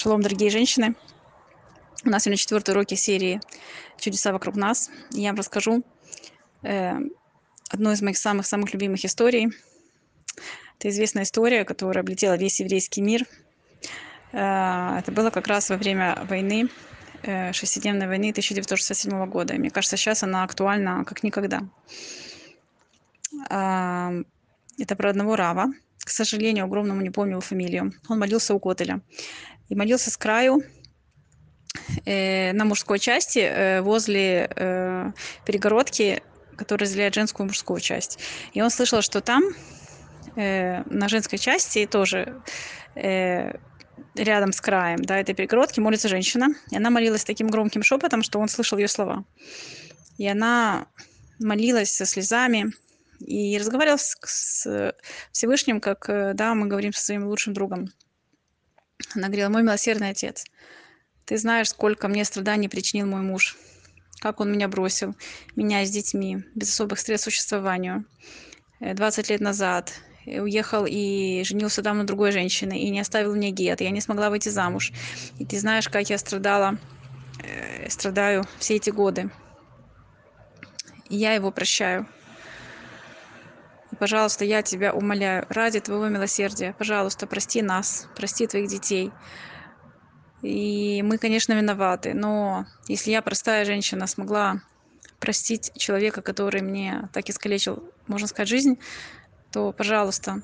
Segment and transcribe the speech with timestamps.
[0.00, 0.94] Шалом, дорогие женщины!
[2.04, 3.40] У нас сегодня четвертый уроки серии
[3.98, 4.92] «Чудеса вокруг нас».
[5.10, 5.82] Я вам расскажу
[6.62, 6.92] э,
[7.68, 9.48] одну из моих самых-самых любимых историй.
[10.78, 13.24] Это известная история, которая облетела весь еврейский мир.
[14.30, 16.68] Э, это было как раз во время войны,
[17.24, 19.54] э, шестидневной войны 1967 года.
[19.54, 21.62] И мне кажется, сейчас она актуальна как никогда.
[23.50, 24.22] Э,
[24.78, 27.92] это про одного Рава, к сожалению, огромному не помню его фамилию.
[28.08, 29.00] Он молился у Котеля
[29.68, 30.62] и молился с краю
[32.04, 35.12] э, на мужской части э, возле э,
[35.44, 36.22] перегородки,
[36.56, 38.18] которая разделяет женскую и мужскую часть.
[38.52, 39.44] И он слышал, что там
[40.36, 42.42] э, на женской части тоже
[42.94, 43.52] э,
[44.14, 46.48] рядом с краем да, этой перегородки молится женщина.
[46.70, 49.24] И она молилась таким громким шепотом, что он слышал ее слова.
[50.16, 50.86] И она
[51.38, 52.72] молилась со слезами
[53.20, 54.94] и разговаривала с, с
[55.32, 57.88] Всевышним, как э, да, мы говорим со своим лучшим другом.
[59.14, 60.44] Она говорила, мой милосердный отец,
[61.24, 63.56] ты знаешь, сколько мне страданий причинил мой муж,
[64.20, 65.14] как он меня бросил,
[65.56, 68.04] меня с детьми, без особых средств существованию.
[68.80, 69.92] 20 лет назад
[70.26, 74.30] уехал и женился там на другой женщине, и не оставил мне гет, я не смогла
[74.30, 74.92] выйти замуж.
[75.38, 76.78] И ты знаешь, как я страдала,
[77.42, 79.30] э, страдаю все эти годы.
[81.08, 82.06] И я его прощаю
[83.98, 89.12] пожалуйста, я тебя умоляю, ради твоего милосердия, пожалуйста, прости нас, прости твоих детей.
[90.42, 94.62] И мы, конечно, виноваты, но если я, простая женщина, смогла
[95.18, 98.78] простить человека, который мне так искалечил, можно сказать, жизнь,
[99.50, 100.42] то, пожалуйста,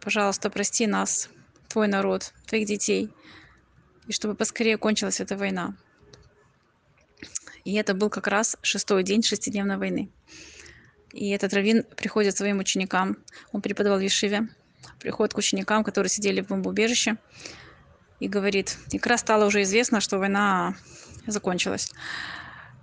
[0.00, 1.28] пожалуйста, прости нас,
[1.68, 3.12] твой народ, твоих детей,
[4.06, 5.76] и чтобы поскорее кончилась эта война.
[7.64, 10.10] И это был как раз шестой день шестидневной войны.
[11.14, 13.18] И этот раввин приходит своим ученикам,
[13.52, 14.48] он преподавал в Ешиве,
[14.98, 17.18] приходит к ученикам, которые сидели в бомбоубежище,
[18.18, 20.74] и говорит, и как раз стало уже известно, что война
[21.26, 21.92] закончилась.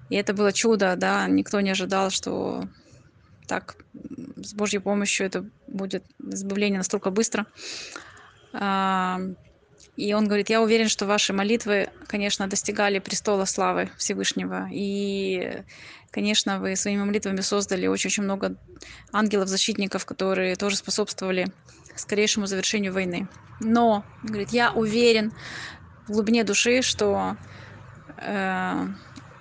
[0.10, 2.70] И это было чудо, да, никто не ожидал, что
[3.48, 3.76] так
[4.38, 7.46] с Божьей помощью это будет избавление настолько быстро.
[9.98, 14.68] И он говорит, я уверен, что ваши молитвы, конечно, достигали престола славы Всевышнего.
[14.72, 15.64] И,
[16.12, 18.56] конечно, вы своими молитвами создали очень-очень много
[19.12, 21.52] ангелов-защитников, которые тоже способствовали
[21.96, 23.28] скорейшему завершению войны.
[23.60, 25.34] Но, говорит, я уверен
[26.08, 27.36] в глубине души, что
[28.18, 28.88] э,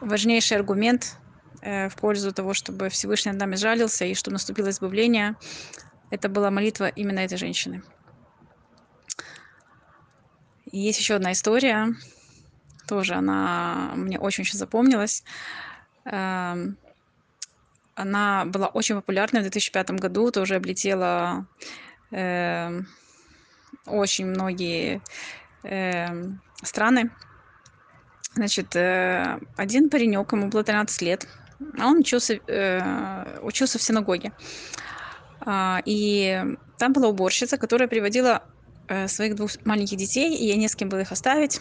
[0.01, 1.17] важнейший аргумент
[1.62, 5.37] э, в пользу того, чтобы Всевышний над нами жалился и чтобы наступило избавление,
[6.11, 7.83] это была молитва именно этой женщины.
[10.73, 11.95] Есть еще одна история,
[12.87, 15.25] тоже она мне очень-очень запомнилась.
[16.05, 16.77] Эм,
[17.95, 21.47] она была очень популярна в 2005 году, тоже облетела
[22.13, 22.81] э,
[23.87, 25.03] очень многие
[25.65, 26.07] э,
[26.63, 27.11] страны.
[28.35, 31.27] Значит, э, один паренек, ему было 13 лет,
[31.79, 34.33] а он учился, э, учился в синагоге.
[35.41, 36.45] А, и
[36.79, 38.45] там была уборщица, которая приводила
[39.06, 41.61] своих двух маленьких детей, и ей не с кем было их оставить.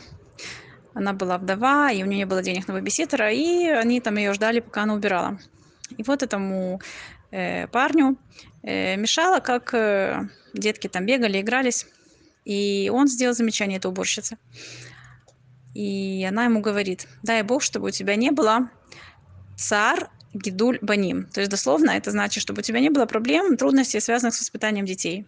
[0.93, 4.33] Она была вдова, и у нее не было денег на бэбиситера, и они там ее
[4.33, 5.39] ждали, пока она убирала.
[5.97, 6.81] И вот этому
[7.31, 8.17] э, парню
[8.63, 11.85] э, мешало, как э, детки там бегали, игрались.
[12.45, 14.37] И он сделал замечание этой уборщице.
[15.75, 18.69] И она ему говорит, дай бог, чтобы у тебя не было
[19.55, 21.25] цар гидуль баним.
[21.25, 24.85] То есть дословно это значит, чтобы у тебя не было проблем, трудностей, связанных с воспитанием
[24.85, 25.27] детей.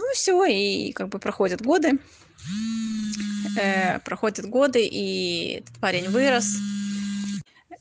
[0.00, 1.98] Ну все, и как бы проходят годы,
[3.60, 6.56] э, проходят годы, и этот парень вырос,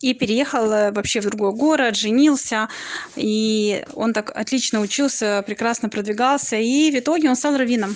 [0.02, 2.68] и переехал э, вообще в другой город, женился,
[3.16, 7.96] и он так отлично учился, прекрасно продвигался, и в итоге он стал раввином.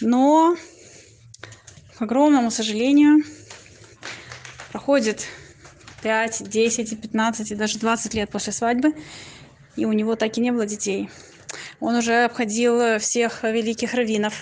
[0.00, 0.56] Но,
[1.98, 3.22] к огромному сожалению,
[4.72, 5.26] проходит
[6.02, 8.94] 5, 10, 15 и даже 20 лет после свадьбы,
[9.76, 11.10] и у него так и не было детей.
[11.80, 14.34] Он уже обходил всех великих раввинов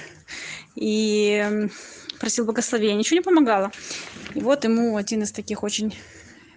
[0.75, 1.69] и
[2.19, 2.97] просил благословения.
[2.97, 3.71] Ничего не помогало.
[4.35, 5.97] И вот ему один из таких очень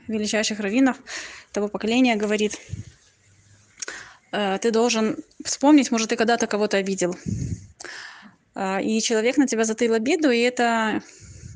[0.08, 0.98] величайших раввинов
[1.52, 2.58] того поколения говорит,
[4.32, 7.16] «Э, ты должен вспомнить, может, ты когда-то кого-то обидел.
[8.56, 11.02] Э, и человек на тебя затаил обиду, и это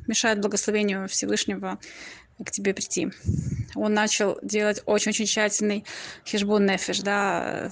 [0.08, 1.80] мешает благословению Всевышнего
[2.44, 3.10] к тебе прийти.
[3.76, 5.86] Он начал делать очень-очень тщательный
[6.26, 7.72] хижбон нефиш, да,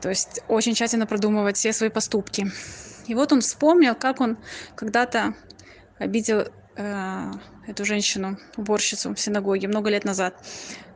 [0.00, 2.50] то есть очень тщательно продумывать все свои поступки.
[3.06, 4.38] И вот он вспомнил, как он
[4.74, 5.34] когда-то
[5.98, 6.46] обидел
[6.76, 7.30] э,
[7.66, 10.34] эту женщину, уборщицу в синагоге много лет назад.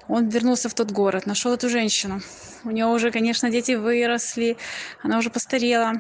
[0.07, 2.21] Он вернулся в тот город, нашел эту женщину.
[2.65, 4.57] У нее уже, конечно, дети выросли,
[5.03, 5.95] она уже постарела.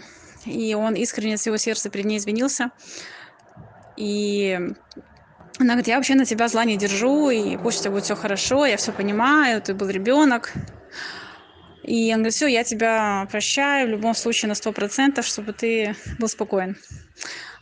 [0.44, 2.70] и он искренне от всего сердца перед ней извинился.
[3.96, 4.58] И
[5.58, 8.16] она говорит, я вообще на тебя зла не держу, и пусть у тебя будет все
[8.16, 10.52] хорошо, я все понимаю, ты был ребенок.
[11.84, 15.94] И он говорит, все, я тебя прощаю в любом случае на сто процентов, чтобы ты
[16.18, 16.76] был спокоен.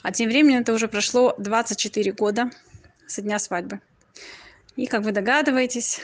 [0.02, 2.50] А тем временем это уже прошло 24 года
[3.08, 3.80] со дня свадьбы.
[4.76, 6.00] И, как вы догадываетесь,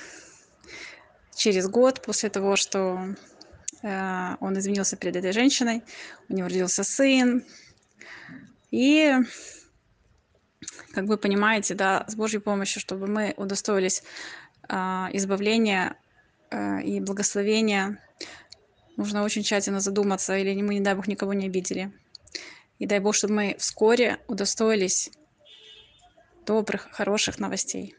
[1.37, 3.15] через год после того, что
[3.83, 5.85] э, он извинился перед этой женщиной,
[6.29, 7.45] у него родился сын.
[8.73, 9.15] И,
[10.93, 14.03] как вы понимаете, да, с Божьей помощью, чтобы мы удостоились
[14.69, 14.75] э,
[15.13, 15.97] избавления
[16.51, 18.01] э, и благословения,
[18.99, 21.91] нужно очень тщательно задуматься, или мы, не дай Бог, никого не обидели.
[22.79, 25.11] И дай Бог, чтобы мы вскоре удостоились
[26.45, 27.95] добрых, хороших новостей.